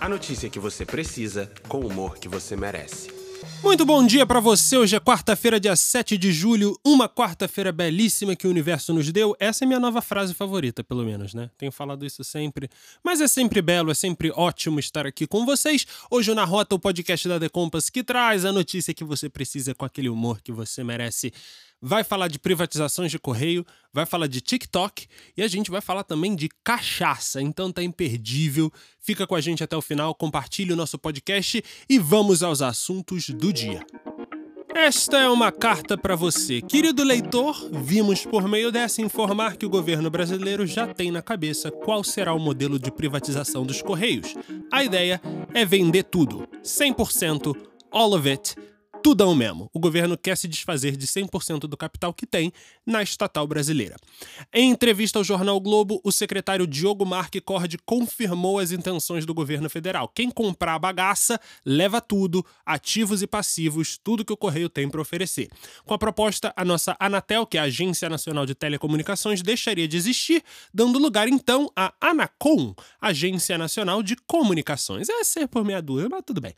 A 0.00 0.08
notícia 0.08 0.48
que 0.48 0.58
você 0.58 0.86
precisa, 0.86 1.52
com 1.68 1.80
o 1.80 1.86
humor 1.86 2.16
que 2.18 2.26
você 2.26 2.56
merece. 2.56 3.10
Muito 3.62 3.84
bom 3.84 4.06
dia 4.06 4.24
para 4.24 4.40
você. 4.40 4.78
Hoje 4.78 4.96
é 4.96 5.00
quarta-feira, 5.00 5.60
dia 5.60 5.76
7 5.76 6.16
de 6.16 6.32
julho. 6.32 6.74
Uma 6.82 7.06
quarta-feira 7.06 7.70
belíssima 7.70 8.34
que 8.34 8.46
o 8.46 8.50
universo 8.50 8.94
nos 8.94 9.12
deu. 9.12 9.36
Essa 9.38 9.64
é 9.64 9.66
minha 9.66 9.78
nova 9.78 10.00
frase 10.00 10.32
favorita, 10.32 10.82
pelo 10.82 11.04
menos, 11.04 11.34
né? 11.34 11.50
Tenho 11.58 11.70
falado 11.70 12.06
isso 12.06 12.24
sempre. 12.24 12.70
Mas 13.04 13.20
é 13.20 13.28
sempre 13.28 13.60
belo, 13.60 13.90
é 13.90 13.94
sempre 13.94 14.32
ótimo 14.34 14.80
estar 14.80 15.06
aqui 15.06 15.26
com 15.26 15.44
vocês. 15.44 15.86
Hoje 16.10 16.34
na 16.34 16.46
Rota, 16.46 16.74
o 16.74 16.78
podcast 16.78 17.28
da 17.28 17.38
The 17.38 17.50
Compass 17.50 17.90
que 17.90 18.02
traz 18.02 18.46
a 18.46 18.52
notícia 18.52 18.94
que 18.94 19.04
você 19.04 19.28
precisa 19.28 19.74
com 19.74 19.84
aquele 19.84 20.08
humor 20.08 20.40
que 20.40 20.50
você 20.50 20.82
merece 20.82 21.30
vai 21.80 22.04
falar 22.04 22.28
de 22.28 22.38
privatizações 22.38 23.10
de 23.10 23.18
correio, 23.18 23.64
vai 23.92 24.04
falar 24.04 24.26
de 24.26 24.40
TikTok 24.40 25.06
e 25.36 25.42
a 25.42 25.48
gente 25.48 25.70
vai 25.70 25.80
falar 25.80 26.04
também 26.04 26.34
de 26.36 26.48
cachaça. 26.62 27.40
Então 27.40 27.72
tá 27.72 27.82
imperdível. 27.82 28.72
Fica 29.00 29.26
com 29.26 29.34
a 29.34 29.40
gente 29.40 29.64
até 29.64 29.76
o 29.76 29.82
final, 29.82 30.14
compartilhe 30.14 30.72
o 30.72 30.76
nosso 30.76 30.98
podcast 30.98 31.62
e 31.88 31.98
vamos 31.98 32.42
aos 32.42 32.62
assuntos 32.62 33.30
do 33.30 33.52
dia. 33.52 33.84
Esta 34.72 35.18
é 35.18 35.28
uma 35.28 35.50
carta 35.50 35.98
para 35.98 36.14
você. 36.14 36.62
Querido 36.62 37.02
leitor, 37.02 37.68
vimos 37.72 38.24
por 38.24 38.48
meio 38.48 38.70
dessa 38.70 39.02
informar 39.02 39.56
que 39.56 39.66
o 39.66 39.70
governo 39.70 40.08
brasileiro 40.08 40.64
já 40.64 40.86
tem 40.86 41.10
na 41.10 41.20
cabeça 41.20 41.72
qual 41.72 42.04
será 42.04 42.32
o 42.32 42.38
modelo 42.38 42.78
de 42.78 42.90
privatização 42.90 43.66
dos 43.66 43.82
Correios. 43.82 44.34
A 44.72 44.84
ideia 44.84 45.20
é 45.52 45.64
vender 45.64 46.04
tudo, 46.04 46.46
100%, 46.62 47.56
all 47.90 48.14
of 48.14 48.30
it, 48.30 48.54
tudão 49.02 49.34
mesmo. 49.34 49.70
O 49.72 49.80
governo 49.80 50.16
quer 50.16 50.36
se 50.36 50.46
desfazer 50.46 50.96
de 50.96 51.06
100% 51.06 51.60
do 51.60 51.76
capital 51.76 52.12
que 52.12 52.26
tem 52.26 52.52
na 52.86 53.02
estatal 53.02 53.46
brasileira. 53.46 53.96
Em 54.52 54.70
entrevista 54.70 55.18
ao 55.18 55.24
jornal 55.24 55.58
Globo, 55.60 56.00
o 56.04 56.12
secretário 56.12 56.66
Diogo 56.66 57.04
Marque 57.04 57.40
Cord 57.40 57.78
confirmou 57.84 58.58
as 58.58 58.72
intenções 58.72 59.24
do 59.24 59.34
governo 59.34 59.68
federal. 59.70 60.08
Quem 60.08 60.30
comprar 60.30 60.74
a 60.74 60.78
bagaça, 60.78 61.40
leva 61.64 62.00
tudo, 62.00 62.44
ativos 62.64 63.22
e 63.22 63.26
passivos, 63.26 63.98
tudo 64.02 64.24
que 64.24 64.32
o 64.32 64.36
Correio 64.36 64.68
tem 64.68 64.88
para 64.88 65.00
oferecer. 65.00 65.48
Com 65.84 65.94
a 65.94 65.98
proposta, 65.98 66.52
a 66.56 66.64
nossa 66.64 66.96
Anatel, 67.00 67.46
que 67.46 67.56
é 67.56 67.60
a 67.60 67.64
Agência 67.64 68.08
Nacional 68.08 68.44
de 68.44 68.54
Telecomunicações, 68.54 69.42
deixaria 69.42 69.88
de 69.88 69.96
existir, 69.96 70.42
dando 70.72 70.98
lugar 70.98 71.28
então 71.28 71.70
à 71.74 71.92
Anacom, 72.00 72.74
Agência 73.00 73.56
Nacional 73.56 74.02
de 74.02 74.16
Comunicações. 74.26 75.08
É 75.08 75.24
ser 75.24 75.48
por 75.48 75.64
meia 75.64 75.80
dúvida, 75.80 76.08
mas 76.08 76.22
tudo 76.24 76.40
bem. 76.40 76.54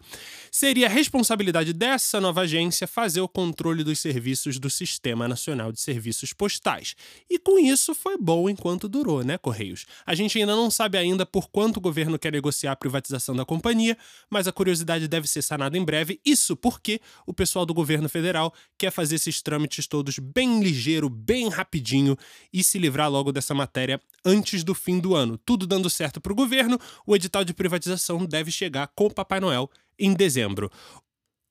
Seria 0.51 0.89
responsabilidade 0.89 1.73
dessa 1.73 2.21
nova 2.21 2.32
nova 2.33 2.41
agência 2.41 2.87
fazer 2.87 3.21
o 3.21 3.29
controle 3.29 3.85
dos 3.85 3.99
serviços 3.99 4.59
do 4.59 4.71
Sistema 4.71 5.29
Nacional 5.29 5.71
de 5.71 5.79
Serviços 5.79 6.33
Postais. 6.33 6.97
E 7.29 7.39
com 7.39 7.59
isso 7.59 7.95
foi 7.95 8.17
bom 8.17 8.49
enquanto 8.49 8.89
durou, 8.89 9.23
né, 9.23 9.37
Correios? 9.37 9.85
A 10.07 10.15
gente 10.15 10.39
ainda 10.39 10.57
não 10.57 10.71
sabe 10.71 10.97
ainda 10.97 11.27
por 11.27 11.51
quanto 11.51 11.77
o 11.77 11.81
governo 11.81 12.19
quer 12.19 12.33
negociar 12.33 12.73
a 12.73 12.77
privatização 12.77 13.37
da 13.37 13.45
companhia, 13.45 13.99
mas 14.31 14.49
a 14.49 14.53
curiosidade 14.53 15.07
deve 15.07 15.29
ser 15.29 15.43
sanada 15.43 15.77
em 15.77 15.85
breve. 15.85 16.19
Isso 16.25 16.57
porque 16.57 17.03
o 17.27 17.35
pessoal 17.35 17.67
do 17.67 17.75
governo 17.75 18.09
federal 18.09 18.55
quer 18.79 18.91
fazer 18.91 19.17
esses 19.17 19.43
trâmites 19.43 19.87
todos 19.87 20.19
bem 20.19 20.63
ligeiro, 20.63 21.11
bem 21.11 21.51
rapidinho 21.51 22.17
e 22.51 22.65
se 22.65 22.79
livrar 22.79 23.11
logo 23.11 23.31
dessa 23.31 23.53
matéria 23.53 24.01
antes 24.25 24.65
do 24.65 24.75
fim 24.75 24.99
do 24.99 25.15
ano. 25.15 25.37
Tudo 25.37 25.67
dando 25.67 25.91
certo 25.91 26.19
para 26.19 26.33
o 26.33 26.37
governo, 26.37 26.81
o 27.07 27.15
edital 27.15 27.45
de 27.45 27.53
privatização 27.53 28.25
deve 28.25 28.51
chegar 28.51 28.91
com 28.97 29.05
o 29.05 29.13
Papai 29.13 29.39
Noel 29.39 29.69
em 29.99 30.15
dezembro. 30.15 30.71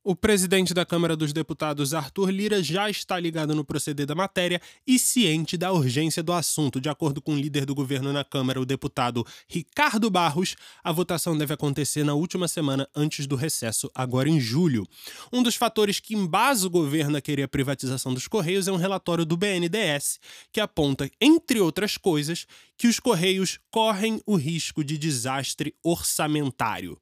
O 0.04 0.16
presidente 0.16 0.74
da 0.74 0.84
Câmara 0.84 1.16
dos 1.16 1.32
Deputados, 1.32 1.94
Arthur 1.94 2.32
Lira, 2.32 2.64
já 2.64 2.90
está 2.90 3.20
ligado 3.20 3.54
no 3.54 3.64
proceder 3.64 4.08
da 4.08 4.16
matéria 4.16 4.60
e 4.86 4.98
ciente 4.98 5.56
da 5.56 5.72
urgência 5.72 6.24
do 6.24 6.34
assunto. 6.34 6.82
De 6.82 6.90
acordo 6.90 7.22
com 7.22 7.36
o 7.36 7.38
líder 7.38 7.68
do 7.68 7.76
governo 7.76 8.12
na 8.12 8.24
Câmara, 8.24 8.60
o 8.60 8.66
deputado 8.66 9.24
Ricardo 9.48 10.10
Barros, 10.10 10.56
a 10.84 10.92
votação 10.92 11.38
deve 11.38 11.54
acontecer 11.54 12.04
na 12.04 12.16
última 12.16 12.48
semana 12.48 12.90
antes 12.96 13.28
do 13.28 13.36
recesso, 13.36 13.92
agora 13.94 14.28
em 14.28 14.40
julho. 14.40 14.88
Um 15.32 15.44
dos 15.44 15.56
fatores 15.56 16.00
que 16.00 16.16
embasa 16.16 16.66
o 16.66 16.72
governo 16.72 17.18
a 17.18 17.22
querer 17.22 17.44
a 17.44 17.48
privatização 17.48 18.12
dos 18.12 18.28
Correios 18.28 18.68
é 18.68 18.72
um 18.72 18.78
relatório 18.78 19.24
do 19.24 19.38
BNDES, 19.38 20.20
que 20.52 20.60
aponta, 20.60 21.12
entre 21.22 21.60
outras 21.60 21.96
coisas, 21.96 22.48
que 22.76 22.88
os 22.88 23.00
Correios 23.00 23.60
correm 23.70 24.20
o 24.26 24.36
risco 24.36 24.84
de 24.84 24.98
desastre 24.98 25.76
orçamentário. 25.84 26.98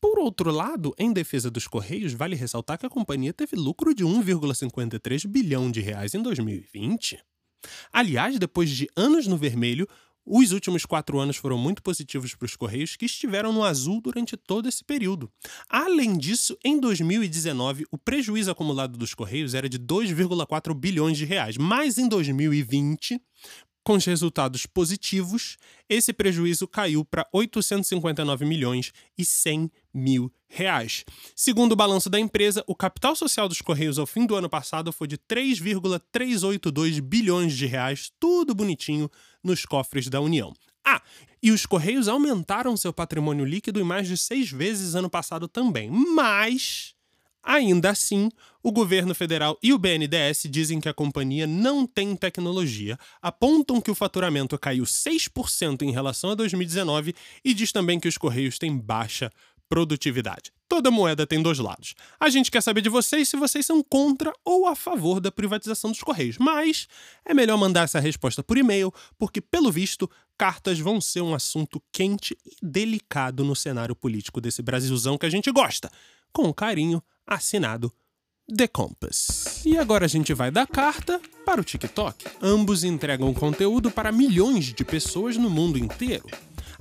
Por 0.00 0.18
outro 0.18 0.50
lado, 0.50 0.94
em 0.98 1.12
defesa 1.12 1.50
dos 1.50 1.68
Correios, 1.68 2.14
vale 2.14 2.34
ressaltar 2.34 2.78
que 2.78 2.86
a 2.86 2.90
companhia 2.90 3.32
teve 3.32 3.54
lucro 3.54 3.94
de 3.94 4.04
1,53 4.04 5.26
bilhão 5.26 5.70
de 5.70 5.80
reais 5.80 6.14
em 6.14 6.22
2020. 6.22 7.18
Aliás, 7.92 8.38
depois 8.38 8.70
de 8.70 8.88
anos 8.96 9.26
no 9.26 9.36
vermelho, 9.36 9.86
os 10.24 10.52
últimos 10.52 10.84
quatro 10.84 11.18
anos 11.18 11.36
foram 11.36 11.58
muito 11.58 11.82
positivos 11.82 12.34
para 12.34 12.46
os 12.46 12.54
Correios, 12.54 12.94
que 12.94 13.04
estiveram 13.04 13.52
no 13.52 13.64
azul 13.64 14.00
durante 14.00 14.36
todo 14.36 14.68
esse 14.68 14.84
período. 14.84 15.30
Além 15.68 16.16
disso, 16.16 16.56
em 16.64 16.78
2019, 16.78 17.86
o 17.90 17.98
prejuízo 17.98 18.50
acumulado 18.50 18.96
dos 18.96 19.14
Correios 19.14 19.54
era 19.54 19.68
de 19.68 19.78
2,4 19.78 20.74
bilhões 20.74 21.18
de 21.18 21.24
reais, 21.24 21.56
mas 21.56 21.98
em 21.98 22.08
2020, 22.08 23.20
com 23.82 23.94
os 23.94 24.04
resultados 24.04 24.66
positivos, 24.66 25.56
esse 25.88 26.12
prejuízo 26.12 26.68
caiu 26.68 27.04
para 27.04 27.26
859 27.32 28.44
milhões 28.44 28.92
e 29.16 29.24
100 29.24 29.70
mil 29.92 30.32
reais. 30.48 31.04
Segundo 31.34 31.72
o 31.72 31.76
balanço 31.76 32.10
da 32.10 32.20
empresa, 32.20 32.62
o 32.66 32.74
capital 32.74 33.16
social 33.16 33.48
dos 33.48 33.60
Correios 33.60 33.98
ao 33.98 34.06
fim 34.06 34.26
do 34.26 34.36
ano 34.36 34.48
passado 34.48 34.92
foi 34.92 35.06
de 35.06 35.16
3,382 35.16 37.00
bilhões 37.00 37.56
de 37.56 37.66
reais, 37.66 38.12
tudo 38.20 38.54
bonitinho 38.54 39.10
nos 39.42 39.64
cofres 39.64 40.08
da 40.08 40.20
União. 40.20 40.52
Ah, 40.84 41.02
e 41.42 41.50
os 41.50 41.64
Correios 41.64 42.08
aumentaram 42.08 42.76
seu 42.76 42.92
patrimônio 42.92 43.44
líquido 43.44 43.80
em 43.80 43.84
mais 43.84 44.06
de 44.06 44.16
seis 44.16 44.50
vezes 44.50 44.94
ano 44.94 45.08
passado 45.08 45.48
também. 45.48 45.90
Mas 45.90 46.94
Ainda 47.42 47.90
assim, 47.90 48.30
o 48.62 48.70
governo 48.70 49.14
federal 49.14 49.58
e 49.62 49.72
o 49.72 49.78
BNDES 49.78 50.42
dizem 50.50 50.80
que 50.80 50.88
a 50.88 50.94
companhia 50.94 51.46
não 51.46 51.86
tem 51.86 52.14
tecnologia, 52.14 52.98
apontam 53.22 53.80
que 53.80 53.90
o 53.90 53.94
faturamento 53.94 54.58
caiu 54.58 54.84
6% 54.84 55.82
em 55.82 55.90
relação 55.90 56.30
a 56.30 56.34
2019 56.34 57.14
e 57.44 57.54
diz 57.54 57.72
também 57.72 57.98
que 57.98 58.08
os 58.08 58.18
Correios 58.18 58.58
têm 58.58 58.76
baixa 58.76 59.30
produtividade. 59.70 60.52
Toda 60.68 60.90
moeda 60.90 61.26
tem 61.26 61.40
dois 61.40 61.58
lados. 61.58 61.94
A 62.18 62.28
gente 62.28 62.50
quer 62.50 62.60
saber 62.60 62.80
de 62.80 62.88
vocês 62.88 63.28
se 63.28 63.36
vocês 63.36 63.64
são 63.64 63.82
contra 63.82 64.32
ou 64.44 64.66
a 64.66 64.74
favor 64.74 65.20
da 65.20 65.30
privatização 65.30 65.90
dos 65.90 66.02
Correios, 66.02 66.38
mas 66.38 66.88
é 67.24 67.32
melhor 67.32 67.56
mandar 67.56 67.84
essa 67.84 68.00
resposta 68.00 68.42
por 68.42 68.58
e-mail, 68.58 68.92
porque, 69.16 69.40
pelo 69.40 69.70
visto, 69.70 70.10
cartas 70.36 70.78
vão 70.78 71.00
ser 71.00 71.22
um 71.22 71.34
assunto 71.34 71.82
quente 71.92 72.36
e 72.44 72.56
delicado 72.62 73.44
no 73.44 73.54
cenário 73.56 73.94
político 73.94 74.40
desse 74.40 74.60
Brasilzão 74.60 75.16
que 75.16 75.26
a 75.26 75.30
gente 75.30 75.50
gosta. 75.52 75.90
Com 76.32 76.52
carinho, 76.52 77.02
assinado 77.30 77.92
The 78.54 78.66
Compass. 78.66 79.62
E 79.64 79.78
agora 79.78 80.06
a 80.06 80.08
gente 80.08 80.34
vai 80.34 80.50
da 80.50 80.66
carta 80.66 81.20
para 81.46 81.60
o 81.60 81.64
TikTok. 81.64 82.26
Ambos 82.42 82.82
entregam 82.82 83.32
conteúdo 83.32 83.90
para 83.90 84.10
milhões 84.10 84.74
de 84.74 84.84
pessoas 84.84 85.36
no 85.36 85.48
mundo 85.48 85.78
inteiro. 85.78 86.26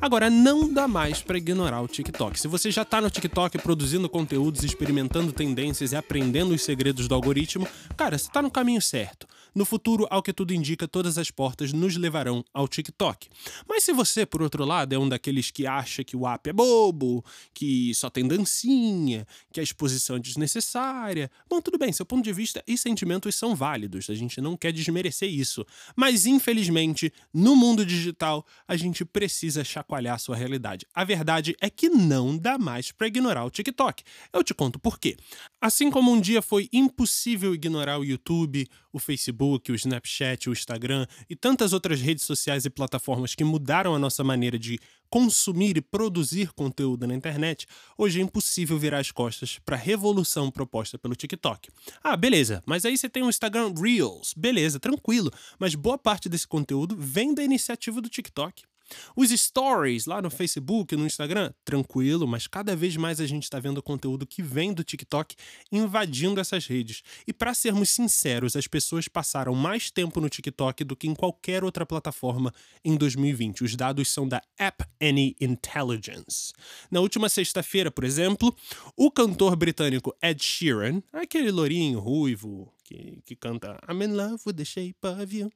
Agora, 0.02 0.30
não 0.30 0.72
dá 0.72 0.88
mais 0.88 1.22
para 1.22 1.38
ignorar 1.38 1.82
o 1.82 1.88
TikTok. 1.88 2.40
Se 2.40 2.48
você 2.48 2.72
já 2.72 2.84
está 2.84 3.02
no 3.02 3.10
TikTok 3.10 3.58
produzindo 3.58 4.08
conteúdos, 4.08 4.64
experimentando 4.64 5.34
tendências 5.34 5.92
e 5.92 5.96
aprendendo 5.98 6.54
os 6.54 6.62
segredos 6.62 7.06
do 7.06 7.14
algoritmo, 7.14 7.68
cara, 7.98 8.18
você 8.18 8.28
está 8.28 8.42
no 8.42 8.50
caminho 8.50 8.82
certo. 8.82 9.28
No 9.54 9.66
futuro, 9.66 10.08
ao 10.10 10.24
que 10.24 10.32
tudo 10.32 10.54
indica, 10.54 10.88
todas 10.88 11.18
as 11.18 11.30
portas 11.30 11.74
nos 11.74 11.98
levarão 11.98 12.46
ao 12.54 12.66
TikTok. 12.66 13.28
Mas 13.68 13.84
se 13.84 13.92
você, 13.92 14.26
por 14.26 14.42
outro 14.42 14.64
lado, 14.64 14.94
é 14.94 14.98
um 14.98 15.10
daqueles 15.10 15.52
que 15.52 15.68
acha 15.68 16.02
que 16.02 16.16
o 16.16 16.26
app 16.26 16.50
é 16.50 16.54
bobo, 16.54 17.26
que 17.54 17.94
só 17.94 18.10
tem 18.10 18.26
dancinha, 18.26 19.28
que 19.52 19.60
a 19.60 19.64
exposição 19.64 20.16
é 20.16 20.20
desnecessária, 20.20 21.30
bom, 21.50 21.60
tudo 21.60 21.78
bem, 21.78 21.92
seu 21.92 22.06
ponto 22.06 22.24
de 22.24 22.32
vista 22.32 22.64
e 22.66 22.78
sentimentos 22.78 23.36
são 23.36 23.54
válidos, 23.54 24.10
a 24.10 24.16
gente 24.16 24.40
não 24.40 24.56
quer 24.56 24.72
desmerecer 24.72 25.30
isso. 25.30 25.66
Mas, 25.94 26.26
infelizmente, 26.26 27.12
no 27.34 27.54
mundo 27.54 27.86
digital, 27.86 28.46
a 28.66 28.78
gente 28.78 29.04
precisa 29.04 29.62
chacoalhar 29.64 29.89
sua 30.20 30.36
realidade. 30.36 30.86
A 30.94 31.04
verdade 31.04 31.56
é 31.60 31.70
que 31.70 31.90
não 31.90 32.38
dá 32.38 32.58
mais 32.58 32.92
para 32.92 33.08
ignorar 33.08 33.44
o 33.46 33.50
TikTok. 33.50 34.04
Eu 34.32 34.44
te 34.44 34.54
conto 34.54 34.78
por 34.80 35.00
quê. 35.00 35.18
Assim 35.60 35.90
como 35.90 36.12
um 36.12 36.22
dia 36.22 36.42
foi 36.42 36.70
impossível 36.72 37.54
ignorar 37.54 37.98
o 37.98 38.04
YouTube, 38.04 38.68
o 38.94 39.00
Facebook, 39.00 39.72
o 39.72 39.76
Snapchat, 39.76 40.50
o 40.50 40.54
Instagram 40.54 41.06
e 41.30 41.36
tantas 41.36 41.74
outras 41.74 42.02
redes 42.02 42.26
sociais 42.26 42.66
e 42.66 42.70
plataformas 42.70 43.36
que 43.36 43.44
mudaram 43.44 43.96
a 43.96 44.00
nossa 44.00 44.24
maneira 44.24 44.58
de 44.58 44.80
consumir 45.10 45.76
e 45.76 45.82
produzir 45.82 46.54
conteúdo 46.54 47.08
na 47.08 47.16
internet, 47.16 47.66
hoje 47.98 48.20
é 48.20 48.24
impossível 48.24 48.78
virar 48.78 49.00
as 49.00 49.12
costas 49.12 49.60
para 49.60 49.76
a 49.76 49.80
revolução 49.80 50.52
proposta 50.52 50.98
pelo 51.00 51.16
TikTok. 51.16 51.70
Ah, 52.04 52.16
beleza, 52.16 52.62
mas 52.66 52.86
aí 52.86 52.98
você 52.98 53.10
tem 53.10 53.24
o 53.24 53.30
Instagram 53.30 53.74
Reels, 53.76 54.34
beleza, 54.38 54.80
tranquilo, 54.80 55.32
mas 55.58 55.74
boa 55.74 55.98
parte 55.98 56.30
desse 56.30 56.48
conteúdo 56.48 56.96
vem 56.98 57.34
da 57.34 57.44
iniciativa 57.44 58.00
do 58.02 58.10
TikTok. 58.10 58.69
Os 59.16 59.30
stories 59.30 60.06
lá 60.06 60.22
no 60.22 60.30
Facebook, 60.30 60.96
no 60.96 61.06
Instagram, 61.06 61.52
tranquilo, 61.64 62.28
mas 62.28 62.48
cada 62.48 62.76
vez 62.76 62.96
mais 62.98 63.20
a 63.20 63.28
gente 63.28 63.44
está 63.44 63.60
vendo 63.60 63.82
conteúdo 63.82 64.26
que 64.26 64.42
vem 64.42 64.74
do 64.74 64.84
TikTok 64.84 65.36
invadindo 65.72 66.40
essas 66.40 66.66
redes. 66.66 67.02
E 67.28 67.34
para 67.34 67.54
sermos 67.54 67.90
sinceros, 67.90 68.56
as 68.56 68.68
pessoas 68.68 69.08
passaram 69.08 69.54
mais 69.54 69.92
tempo 69.92 70.20
no 70.22 70.30
TikTok 70.30 70.84
do 70.84 70.96
que 70.96 71.08
em 71.08 71.16
qualquer 71.16 71.64
outra 71.64 71.86
plataforma 71.86 72.54
em 72.84 72.96
2020. 72.96 73.64
Os 73.64 73.76
dados 73.76 74.10
são 74.10 74.28
da 74.28 74.42
App 74.58 74.84
Annie 75.02 75.36
Intelligence. 75.40 76.54
Na 76.90 77.00
última 77.00 77.30
sexta-feira, 77.30 77.92
por 77.92 78.04
exemplo, 78.04 78.56
o 78.96 79.12
cantor 79.12 79.56
britânico 79.56 80.16
Ed 80.22 80.44
Sheeran, 80.44 81.02
aquele 81.12 81.52
lourinho 81.52 82.00
ruivo 82.00 82.72
que, 82.84 83.22
que 83.26 83.36
canta 83.36 83.80
I'm 83.88 84.04
in 84.04 84.16
love 84.16 84.42
with 84.46 84.56
the 84.56 84.66
shape 84.66 84.98
of 85.04 85.36
you. 85.36 85.52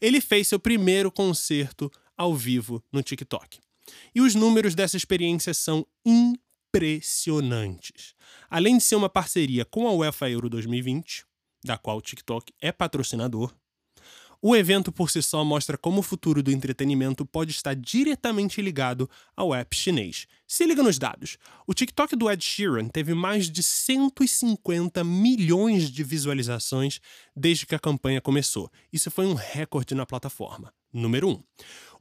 Ele 0.00 0.20
fez 0.20 0.48
seu 0.48 0.58
primeiro 0.58 1.10
concerto 1.10 1.90
ao 2.16 2.34
vivo 2.34 2.82
no 2.92 3.02
TikTok. 3.02 3.58
E 4.14 4.20
os 4.20 4.34
números 4.34 4.74
dessa 4.74 4.96
experiência 4.96 5.52
são 5.52 5.86
impressionantes. 6.04 8.14
Além 8.48 8.78
de 8.78 8.84
ser 8.84 8.94
uma 8.94 9.08
parceria 9.08 9.64
com 9.64 9.88
a 9.88 9.92
UEFA 9.92 10.30
Euro 10.30 10.48
2020, 10.48 11.24
da 11.64 11.78
qual 11.78 11.98
o 11.98 12.02
TikTok 12.02 12.52
é 12.60 12.72
patrocinador, 12.72 13.54
o 14.44 14.56
evento 14.56 14.90
por 14.90 15.08
si 15.08 15.22
só 15.22 15.44
mostra 15.44 15.78
como 15.78 16.00
o 16.00 16.02
futuro 16.02 16.42
do 16.42 16.50
entretenimento 16.50 17.24
pode 17.24 17.52
estar 17.52 17.76
diretamente 17.76 18.60
ligado 18.60 19.08
ao 19.36 19.54
app 19.54 19.74
chinês. 19.76 20.26
Se 20.48 20.66
liga 20.66 20.82
nos 20.82 20.98
dados. 20.98 21.38
O 21.64 21.72
TikTok 21.72 22.16
do 22.16 22.28
Ed 22.28 22.44
Sheeran 22.44 22.88
teve 22.88 23.14
mais 23.14 23.48
de 23.48 23.62
150 23.62 25.04
milhões 25.04 25.88
de 25.88 26.02
visualizações 26.02 27.00
desde 27.36 27.64
que 27.64 27.76
a 27.76 27.78
campanha 27.78 28.20
começou. 28.20 28.68
Isso 28.92 29.12
foi 29.12 29.26
um 29.26 29.34
recorde 29.34 29.94
na 29.94 30.04
plataforma. 30.04 30.74
Número 30.92 31.28
1. 31.28 31.30
Um. 31.30 31.42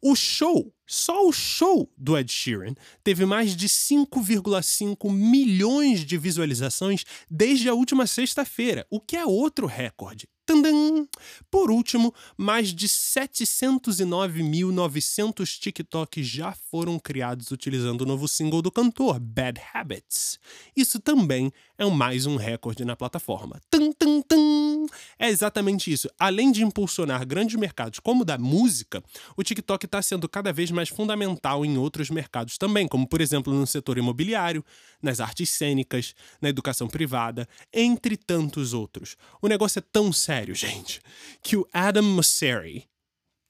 O 0.04 0.16
show, 0.16 0.74
só 0.88 1.28
o 1.28 1.32
show 1.32 1.88
do 1.96 2.18
Ed 2.18 2.32
Sheeran, 2.32 2.74
teve 3.04 3.24
mais 3.24 3.56
de 3.56 3.70
5,5 3.70 5.12
milhões 5.12 6.04
de 6.04 6.18
visualizações 6.18 7.06
desde 7.30 7.70
a 7.70 7.76
última 7.76 8.08
sexta-feira, 8.08 8.88
o 8.90 9.00
que 9.00 9.16
é 9.16 9.24
outro 9.26 9.68
recorde. 9.68 10.28
Tandam! 10.46 11.08
Por 11.50 11.72
último, 11.72 12.14
mais 12.36 12.74
de 12.74 12.90
709.900 12.90 15.60
TikToks 15.60 16.28
já 16.28 16.52
foram 16.52 17.00
criados 17.00 17.52
utilizando 17.52 18.02
o 18.02 18.06
novo 18.06 18.28
single 18.28 18.62
do 18.62 18.70
cantor, 18.70 19.18
Bad 19.20 19.62
Habits. 19.74 20.38
Isso 20.76 21.00
também 21.00 21.54
é 21.78 21.86
mais 21.86 22.26
um 22.26 22.36
recorde 22.36 22.84
na 22.84 22.98
plataforma. 22.98 23.62
Tum, 23.70 23.94
tum, 23.94 24.22
tum. 24.22 24.88
É 25.18 25.30
exatamente 25.30 25.90
isso. 25.92 26.08
Além 26.20 26.52
de 26.52 26.64
impulsionar 26.64 27.26
grandes 27.26 27.56
mercados 27.56 28.00
como 28.00 28.24
o 28.24 28.26
da 28.26 28.38
música, 28.38 29.02
o 29.38 29.44
TikTok 29.44 29.88
está 29.92 30.02
sendo 30.02 30.30
cada 30.30 30.54
vez 30.54 30.72
mais 30.72 30.88
fundamental 30.88 31.66
em 31.66 31.78
outros 31.78 32.10
mercados 32.10 32.58
também, 32.58 32.88
como 32.88 33.06
por 33.06 33.20
exemplo 33.20 33.54
no 33.54 33.68
setor 33.68 33.98
imobiliário, 33.98 34.64
nas 35.02 35.20
artes 35.20 35.50
cênicas, 35.50 36.16
na 36.42 36.48
educação 36.48 36.88
privada, 36.88 37.48
entre 37.74 38.16
tantos 38.16 38.74
outros. 38.74 39.18
O 39.42 39.48
negócio 39.50 39.80
é 39.80 39.84
tão 39.92 40.14
sério, 40.14 40.56
gente, 40.56 41.02
que 41.44 41.58
o 41.58 41.68
Adam 41.74 42.04
Mosseri, 42.04 42.88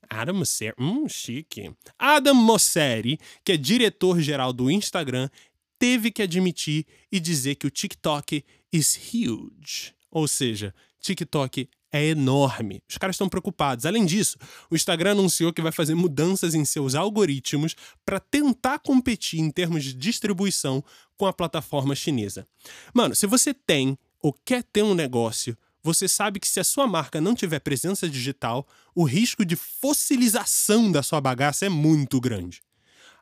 Adam 0.09 0.35
Mosseri, 0.35 0.75
hum, 0.79 1.07
chique. 1.07 1.71
Adam 1.97 2.33
Mosseri, 2.33 3.19
que 3.45 3.53
é 3.53 3.57
diretor-geral 3.57 4.51
do 4.51 4.69
Instagram, 4.69 5.29
teve 5.77 6.11
que 6.11 6.23
admitir 6.23 6.85
e 7.11 7.19
dizer 7.19 7.55
que 7.55 7.67
o 7.67 7.71
TikTok 7.71 8.43
is 8.73 8.95
huge. 8.95 9.93
Ou 10.09 10.27
seja, 10.27 10.73
TikTok 10.99 11.69
é 11.91 12.05
enorme. 12.05 12.81
Os 12.89 12.97
caras 12.97 13.15
estão 13.15 13.27
preocupados. 13.27 13.85
Além 13.85 14.05
disso, 14.05 14.37
o 14.69 14.75
Instagram 14.75 15.11
anunciou 15.11 15.51
que 15.51 15.61
vai 15.61 15.71
fazer 15.71 15.93
mudanças 15.93 16.55
em 16.55 16.63
seus 16.63 16.95
algoritmos 16.95 17.75
para 18.05 18.19
tentar 18.19 18.79
competir 18.79 19.39
em 19.39 19.51
termos 19.51 19.83
de 19.83 19.93
distribuição 19.93 20.83
com 21.17 21.25
a 21.25 21.33
plataforma 21.33 21.93
chinesa. 21.95 22.47
Mano, 22.93 23.15
se 23.15 23.27
você 23.27 23.53
tem 23.53 23.97
ou 24.21 24.33
quer 24.45 24.63
ter 24.63 24.83
um 24.83 24.93
negócio, 24.93 25.57
você 25.83 26.07
sabe 26.07 26.39
que 26.39 26.47
se 26.47 26.59
a 26.59 26.63
sua 26.63 26.87
marca 26.87 27.19
não 27.19 27.35
tiver 27.35 27.59
presença 27.59 28.07
digital, 28.07 28.67
o 28.95 29.03
risco 29.03 29.43
de 29.43 29.55
fossilização 29.55 30.91
da 30.91 31.01
sua 31.01 31.19
bagaça 31.19 31.65
é 31.65 31.69
muito 31.69 32.21
grande. 32.21 32.61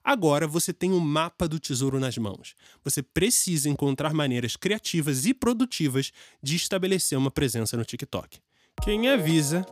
Agora 0.04 0.48
você 0.48 0.74
tem 0.74 0.92
um 0.92 1.00
mapa 1.00 1.48
do 1.48 1.60
tesouro 1.60 2.00
nas 2.00 2.18
mãos. 2.18 2.56
Você 2.84 3.02
precisa 3.02 3.70
encontrar 3.70 4.14
maneiras 4.14 4.56
criativas 4.56 5.26
e 5.26 5.34
produtivas 5.34 6.12
de 6.42 6.56
estabelecer 6.56 7.18
uma 7.18 7.32
presença 7.32 7.76
no 7.78 7.86
TikTok. 7.86 8.40
Quem 8.82 9.10
avisa, 9.10 9.66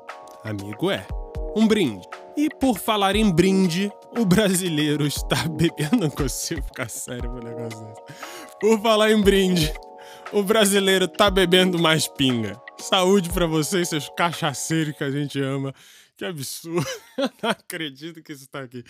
amigo 0.43 0.91
é. 0.91 1.07
Um 1.55 1.65
brinde. 1.65 2.05
E 2.35 2.49
por 2.49 2.77
falar 2.77 3.15
em 3.15 3.31
brinde, 3.31 3.89
o 4.17 4.25
brasileiro 4.25 5.07
está 5.07 5.37
bebendo. 5.47 5.97
Não 5.97 6.09
consigo 6.09 6.61
ficar 6.61 6.89
sério 6.89 7.29
com 7.29 7.37
o 7.37 7.43
negócio 7.43 7.79
desse. 7.85 8.01
Por 8.59 8.81
falar 8.81 9.11
em 9.11 9.21
brinde, 9.21 9.73
o 10.33 10.43
brasileiro 10.43 11.05
está 11.05 11.29
bebendo 11.29 11.79
mais 11.79 12.07
pinga. 12.07 12.61
Saúde 12.77 13.29
para 13.29 13.47
vocês, 13.47 13.87
seus 13.87 14.09
cachaceiros 14.09 14.95
que 14.95 15.03
a 15.03 15.09
gente 15.09 15.41
ama. 15.41 15.73
Que 16.17 16.25
absurdo. 16.25 16.85
Não 17.41 17.49
acredito 17.49 18.21
que 18.21 18.33
isso 18.33 18.43
está 18.43 18.61
aqui. 18.61 18.83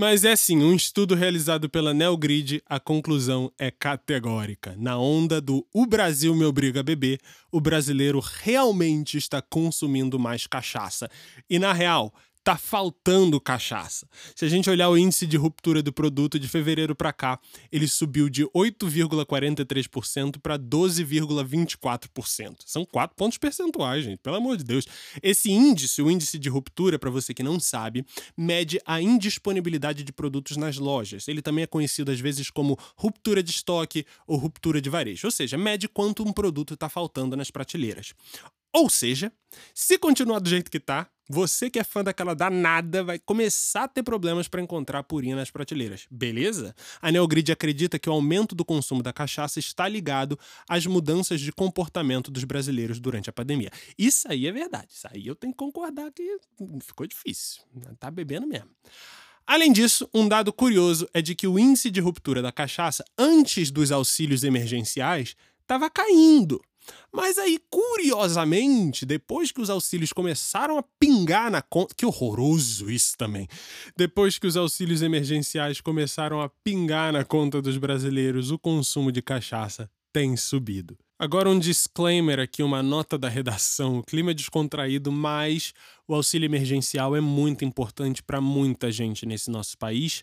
Mas 0.00 0.24
é 0.24 0.36
sim, 0.36 0.62
um 0.62 0.76
estudo 0.76 1.16
realizado 1.16 1.68
pela 1.68 1.92
Neogrid, 1.92 2.62
a 2.68 2.78
conclusão 2.78 3.52
é 3.58 3.68
categórica. 3.68 4.76
Na 4.78 4.96
onda 4.96 5.40
do 5.40 5.66
O 5.74 5.86
Brasil 5.86 6.36
me 6.36 6.44
obriga 6.44 6.78
a 6.78 6.84
beber, 6.84 7.18
o 7.50 7.60
brasileiro 7.60 8.20
realmente 8.20 9.18
está 9.18 9.42
consumindo 9.42 10.16
mais 10.16 10.46
cachaça. 10.46 11.10
E 11.50 11.58
na 11.58 11.72
real, 11.72 12.14
tá 12.48 12.56
faltando 12.56 13.38
cachaça. 13.38 14.08
Se 14.34 14.42
a 14.42 14.48
gente 14.48 14.70
olhar 14.70 14.88
o 14.88 14.96
índice 14.96 15.26
de 15.26 15.36
ruptura 15.36 15.82
do 15.82 15.92
produto 15.92 16.38
de 16.38 16.48
fevereiro 16.48 16.96
para 16.96 17.12
cá, 17.12 17.38
ele 17.70 17.86
subiu 17.86 18.30
de 18.30 18.46
8,43% 18.46 20.40
para 20.40 20.58
12,24%. 20.58 22.60
São 22.64 22.86
4 22.86 23.14
pontos 23.14 23.36
percentuais, 23.36 24.02
gente, 24.02 24.20
pelo 24.20 24.36
amor 24.36 24.56
de 24.56 24.64
Deus. 24.64 24.86
Esse 25.22 25.50
índice, 25.50 26.00
o 26.00 26.10
índice 26.10 26.38
de 26.38 26.48
ruptura, 26.48 26.98
para 26.98 27.10
você 27.10 27.34
que 27.34 27.42
não 27.42 27.60
sabe, 27.60 28.02
mede 28.34 28.80
a 28.86 28.98
indisponibilidade 28.98 30.02
de 30.02 30.10
produtos 30.10 30.56
nas 30.56 30.78
lojas. 30.78 31.28
Ele 31.28 31.42
também 31.42 31.64
é 31.64 31.66
conhecido 31.66 32.10
às 32.10 32.18
vezes 32.18 32.48
como 32.48 32.78
ruptura 32.96 33.42
de 33.42 33.50
estoque 33.50 34.06
ou 34.26 34.38
ruptura 34.38 34.80
de 34.80 34.88
varejo, 34.88 35.26
ou 35.26 35.30
seja, 35.30 35.58
mede 35.58 35.86
quanto 35.86 36.26
um 36.26 36.32
produto 36.32 36.72
está 36.72 36.88
faltando 36.88 37.36
nas 37.36 37.50
prateleiras. 37.50 38.14
Ou 38.72 38.88
seja, 38.88 39.30
se 39.74 39.98
continuar 39.98 40.38
do 40.38 40.48
jeito 40.48 40.70
que 40.70 40.80
tá, 40.80 41.10
você 41.28 41.68
que 41.68 41.78
é 41.78 41.84
fã 41.84 42.02
daquela 42.02 42.34
danada 42.34 43.04
vai 43.04 43.18
começar 43.18 43.84
a 43.84 43.88
ter 43.88 44.02
problemas 44.02 44.48
para 44.48 44.62
encontrar 44.62 45.02
purinha 45.02 45.36
nas 45.36 45.50
prateleiras, 45.50 46.06
beleza? 46.10 46.74
A 47.02 47.12
Neogrid 47.12 47.52
acredita 47.52 47.98
que 47.98 48.08
o 48.08 48.12
aumento 48.12 48.54
do 48.54 48.64
consumo 48.64 49.02
da 49.02 49.12
cachaça 49.12 49.58
está 49.58 49.86
ligado 49.86 50.38
às 50.68 50.86
mudanças 50.86 51.40
de 51.40 51.52
comportamento 51.52 52.30
dos 52.30 52.44
brasileiros 52.44 52.98
durante 52.98 53.28
a 53.28 53.32
pandemia. 53.32 53.70
Isso 53.98 54.26
aí 54.30 54.46
é 54.46 54.52
verdade, 54.52 54.88
isso 54.90 55.06
aí 55.12 55.26
eu 55.26 55.34
tenho 55.34 55.52
que 55.52 55.58
concordar 55.58 56.10
que 56.12 56.38
ficou 56.80 57.06
difícil, 57.06 57.62
tá 57.98 58.10
bebendo 58.10 58.46
mesmo. 58.46 58.70
Além 59.46 59.72
disso, 59.72 60.08
um 60.12 60.28
dado 60.28 60.52
curioso 60.52 61.08
é 61.14 61.22
de 61.22 61.34
que 61.34 61.46
o 61.46 61.58
índice 61.58 61.90
de 61.90 62.00
ruptura 62.00 62.42
da 62.42 62.52
cachaça 62.52 63.02
antes 63.16 63.70
dos 63.70 63.90
auxílios 63.90 64.44
emergenciais 64.44 65.34
estava 65.62 65.88
caindo. 65.88 66.60
Mas 67.12 67.38
aí, 67.38 67.58
curiosamente, 67.70 69.06
depois 69.06 69.50
que 69.50 69.60
os 69.60 69.70
auxílios 69.70 70.12
começaram 70.12 70.78
a 70.78 70.84
pingar 71.00 71.50
na 71.50 71.62
conta. 71.62 71.94
Que 71.94 72.06
horroroso 72.06 72.90
isso 72.90 73.16
também! 73.16 73.48
Depois 73.96 74.38
que 74.38 74.46
os 74.46 74.56
auxílios 74.56 75.02
emergenciais 75.02 75.80
começaram 75.80 76.40
a 76.40 76.48
pingar 76.62 77.12
na 77.12 77.24
conta 77.24 77.62
dos 77.62 77.76
brasileiros, 77.76 78.50
o 78.50 78.58
consumo 78.58 79.10
de 79.10 79.22
cachaça 79.22 79.90
tem 80.12 80.36
subido. 80.36 80.96
Agora, 81.20 81.50
um 81.50 81.58
disclaimer 81.58 82.38
aqui, 82.38 82.62
uma 82.62 82.80
nota 82.80 83.18
da 83.18 83.28
redação. 83.28 83.98
O 83.98 84.04
clima 84.04 84.30
é 84.30 84.34
descontraído, 84.34 85.10
mas 85.10 85.74
o 86.06 86.14
auxílio 86.14 86.46
emergencial 86.46 87.16
é 87.16 87.20
muito 87.20 87.64
importante 87.64 88.22
para 88.22 88.40
muita 88.40 88.92
gente 88.92 89.26
nesse 89.26 89.50
nosso 89.50 89.76
país 89.76 90.22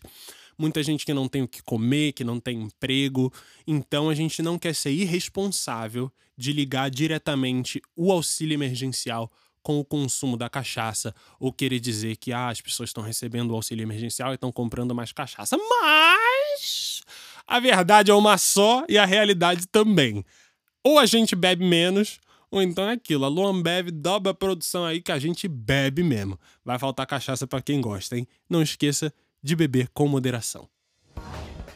muita 0.58 0.82
gente 0.82 1.04
que 1.04 1.14
não 1.14 1.28
tem 1.28 1.42
o 1.42 1.48
que 1.48 1.62
comer, 1.62 2.12
que 2.12 2.24
não 2.24 2.40
tem 2.40 2.62
emprego. 2.62 3.32
Então 3.66 4.08
a 4.08 4.14
gente 4.14 4.42
não 4.42 4.58
quer 4.58 4.74
ser 4.74 4.90
irresponsável 4.90 6.10
de 6.36 6.52
ligar 6.52 6.90
diretamente 6.90 7.80
o 7.94 8.12
auxílio 8.12 8.54
emergencial 8.54 9.30
com 9.62 9.80
o 9.80 9.84
consumo 9.84 10.36
da 10.36 10.48
cachaça 10.48 11.12
ou 11.40 11.52
querer 11.52 11.80
dizer 11.80 12.16
que 12.16 12.32
ah, 12.32 12.50
as 12.50 12.60
pessoas 12.60 12.90
estão 12.90 13.02
recebendo 13.02 13.50
o 13.50 13.54
auxílio 13.54 13.82
emergencial 13.82 14.30
e 14.30 14.34
estão 14.36 14.52
comprando 14.52 14.94
mais 14.94 15.10
cachaça. 15.10 15.56
Mas 15.56 17.02
a 17.46 17.58
verdade 17.58 18.10
é 18.10 18.14
uma 18.14 18.38
só 18.38 18.84
e 18.88 18.96
a 18.96 19.04
realidade 19.04 19.66
também. 19.66 20.24
Ou 20.84 21.00
a 21.00 21.06
gente 21.06 21.34
bebe 21.34 21.64
menos, 21.64 22.20
ou 22.48 22.62
então 22.62 22.88
é 22.88 22.92
aquilo, 22.92 23.24
a 23.24 23.28
Luambev 23.28 23.90
dobra 23.90 24.30
a 24.30 24.34
produção 24.34 24.84
aí 24.84 25.02
que 25.02 25.10
a 25.10 25.18
gente 25.18 25.48
bebe 25.48 26.02
mesmo. 26.04 26.38
Vai 26.64 26.78
faltar 26.78 27.04
cachaça 27.04 27.44
para 27.44 27.60
quem 27.60 27.80
gosta, 27.80 28.16
hein? 28.16 28.28
Não 28.48 28.62
esqueça 28.62 29.12
de 29.42 29.54
beber 29.56 29.88
com 29.92 30.08
moderação. 30.08 30.68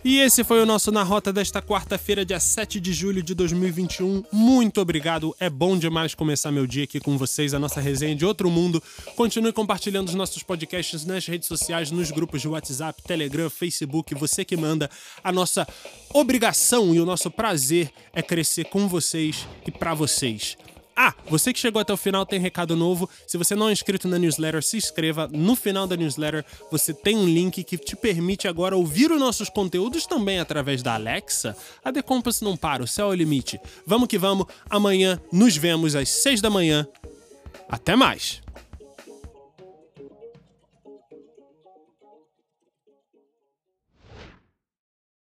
E 0.02 0.18
esse 0.18 0.42
foi 0.42 0.62
o 0.62 0.66
nosso 0.66 0.90
Na 0.90 1.02
Rota 1.02 1.30
desta 1.30 1.60
quarta-feira, 1.60 2.24
dia 2.24 2.40
7 2.40 2.80
de 2.80 2.90
julho 2.90 3.22
de 3.22 3.34
2021. 3.34 4.24
Muito 4.32 4.80
obrigado. 4.80 5.36
É 5.38 5.50
bom 5.50 5.76
demais 5.76 6.14
começar 6.14 6.50
meu 6.50 6.66
dia 6.66 6.84
aqui 6.84 6.98
com 6.98 7.18
vocês, 7.18 7.52
a 7.52 7.58
nossa 7.58 7.82
resenha 7.82 8.16
de 8.16 8.24
outro 8.24 8.50
mundo. 8.50 8.82
Continue 9.14 9.52
compartilhando 9.52 10.08
os 10.08 10.14
nossos 10.14 10.42
podcasts 10.42 11.04
nas 11.04 11.26
redes 11.26 11.46
sociais, 11.46 11.90
nos 11.90 12.10
grupos 12.10 12.40
de 12.40 12.48
WhatsApp, 12.48 13.02
Telegram, 13.02 13.50
Facebook. 13.50 14.14
Você 14.14 14.42
que 14.42 14.56
manda. 14.56 14.88
A 15.22 15.30
nossa 15.30 15.68
obrigação 16.14 16.94
e 16.94 17.00
o 17.00 17.04
nosso 17.04 17.30
prazer 17.30 17.92
é 18.14 18.22
crescer 18.22 18.64
com 18.64 18.88
vocês 18.88 19.46
e 19.66 19.70
para 19.70 19.92
vocês. 19.92 20.56
Ah, 21.02 21.14
você 21.30 21.50
que 21.50 21.58
chegou 21.58 21.80
até 21.80 21.94
o 21.94 21.96
final 21.96 22.26
tem 22.26 22.38
recado 22.38 22.76
novo. 22.76 23.08
Se 23.26 23.38
você 23.38 23.54
não 23.54 23.70
é 23.70 23.72
inscrito 23.72 24.06
na 24.06 24.18
newsletter, 24.18 24.62
se 24.62 24.76
inscreva. 24.76 25.26
No 25.32 25.56
final 25.56 25.86
da 25.86 25.96
newsletter 25.96 26.44
você 26.70 26.92
tem 26.92 27.16
um 27.16 27.24
link 27.24 27.64
que 27.64 27.78
te 27.78 27.96
permite 27.96 28.46
agora 28.46 28.76
ouvir 28.76 29.10
os 29.10 29.18
nossos 29.18 29.48
conteúdos 29.48 30.04
também 30.04 30.38
através 30.38 30.82
da 30.82 30.92
Alexa. 30.92 31.56
A 31.82 31.90
The 31.90 32.02
Compass 32.02 32.42
não 32.42 32.54
para, 32.54 32.82
o 32.82 32.86
céu 32.86 33.06
é 33.06 33.10
o 33.12 33.14
limite. 33.14 33.58
Vamos 33.86 34.08
que 34.08 34.18
vamos. 34.18 34.44
Amanhã 34.68 35.18
nos 35.32 35.56
vemos 35.56 35.96
às 35.96 36.10
seis 36.10 36.42
da 36.42 36.50
manhã. 36.50 36.86
Até 37.66 37.96
mais! 37.96 38.42